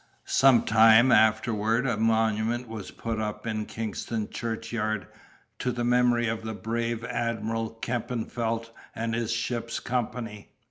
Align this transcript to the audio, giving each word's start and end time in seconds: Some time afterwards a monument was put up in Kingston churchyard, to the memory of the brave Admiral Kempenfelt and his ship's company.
Some 0.25 0.63
time 0.63 1.11
afterwards 1.11 1.87
a 1.87 1.95
monument 1.95 2.67
was 2.67 2.89
put 2.89 3.19
up 3.19 3.45
in 3.45 3.67
Kingston 3.67 4.31
churchyard, 4.31 5.05
to 5.59 5.71
the 5.71 5.83
memory 5.83 6.27
of 6.27 6.41
the 6.41 6.55
brave 6.55 7.03
Admiral 7.05 7.77
Kempenfelt 7.83 8.71
and 8.95 9.13
his 9.13 9.31
ship's 9.31 9.79
company. 9.79 10.53